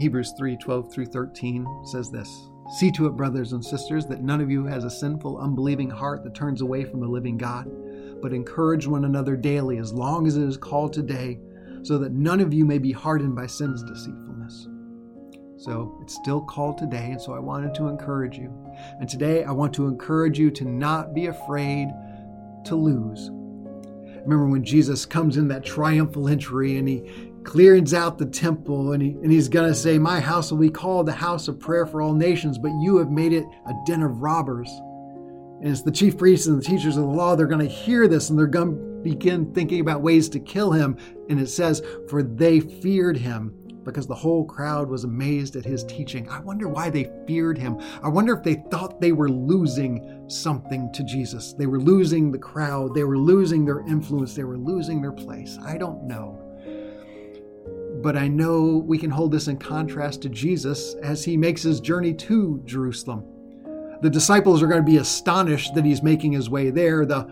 [0.00, 4.40] Hebrews 3 12 through 13 says this See to it, brothers and sisters, that none
[4.40, 7.70] of you has a sinful, unbelieving heart that turns away from the living God,
[8.22, 11.38] but encourage one another daily as long as it is called today,
[11.82, 14.68] so that none of you may be hardened by sin's deceitfulness.
[15.58, 18.50] So it's still called today, and so I wanted to encourage you.
[19.00, 21.88] And today I want to encourage you to not be afraid
[22.64, 23.28] to lose.
[24.22, 29.02] Remember when Jesus comes in that triumphal entry and he clears out the temple and,
[29.02, 31.84] he, and he's going to say, My house will be called the house of prayer
[31.84, 34.68] for all nations, but you have made it a den of robbers.
[35.60, 38.06] And it's the chief priests and the teachers of the law, they're going to hear
[38.06, 40.96] this and they're going to begin thinking about ways to kill him.
[41.28, 43.52] And it says, For they feared him
[43.84, 46.28] because the whole crowd was amazed at his teaching.
[46.30, 47.80] I wonder why they feared him.
[48.00, 51.52] I wonder if they thought they were losing something to Jesus.
[51.54, 55.58] They were losing the crowd, they were losing their influence, they were losing their place.
[55.66, 56.46] I don't know.
[58.02, 61.80] But I know we can hold this in contrast to Jesus as he makes his
[61.80, 63.24] journey to Jerusalem.
[64.00, 67.04] The disciples are going to be astonished that he's making his way there.
[67.04, 67.28] The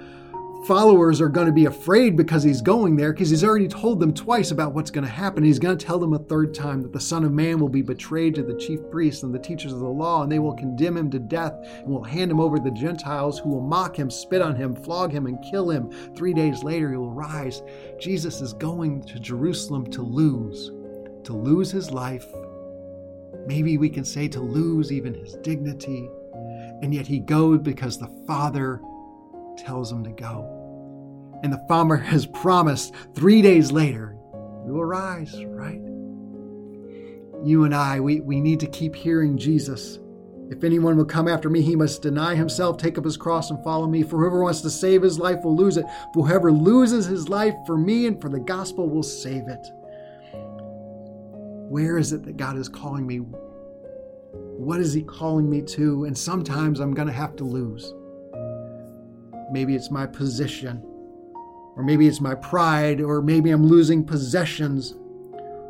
[0.66, 4.12] followers are going to be afraid because he's going there because he's already told them
[4.12, 5.44] twice about what's going to happen.
[5.44, 7.82] He's going to tell them a third time that the Son of Man will be
[7.82, 10.96] betrayed to the chief priests and the teachers of the law, and they will condemn
[10.96, 14.10] him to death and will hand him over to the Gentiles who will mock him,
[14.10, 15.90] spit on him, flog him, and kill him.
[16.16, 17.62] Three days later, he will rise.
[17.98, 20.72] Jesus is going to Jerusalem to lose,
[21.24, 22.26] to lose his life.
[23.46, 26.10] Maybe we can say to lose even his dignity.
[26.82, 28.80] And yet he goes because the Father
[29.58, 31.38] tells him to go.
[31.42, 34.16] And the farmer has promised three days later,
[34.66, 35.80] you will rise, right?
[37.44, 39.98] You and I, we, we need to keep hearing Jesus.
[40.50, 43.62] If anyone will come after me, he must deny himself, take up his cross, and
[43.62, 44.02] follow me.
[44.02, 45.84] For whoever wants to save his life will lose it.
[46.14, 49.66] But whoever loses his life for me and for the gospel will save it.
[51.70, 53.18] Where is it that God is calling me?
[53.18, 56.04] What is he calling me to?
[56.04, 57.92] And sometimes I'm going to have to lose.
[59.50, 60.82] Maybe it's my position,
[61.76, 64.94] or maybe it's my pride, or maybe I'm losing possessions,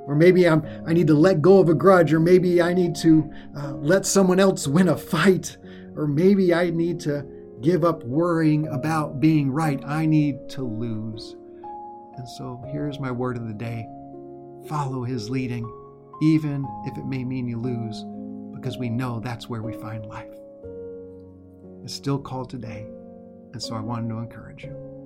[0.06, 2.94] or maybe I'm, I need to let go of a grudge, or maybe I need
[2.96, 5.58] to uh, let someone else win a fight,
[5.96, 7.26] or maybe I need to
[7.60, 9.82] give up worrying about being right.
[9.84, 11.36] I need to lose.
[12.16, 13.86] And so here's my word of the day
[14.68, 15.64] follow his leading,
[16.22, 18.04] even if it may mean you lose,
[18.54, 20.34] because we know that's where we find life.
[21.84, 22.86] It's still called today.
[23.52, 24.97] And so I wanted to encourage you.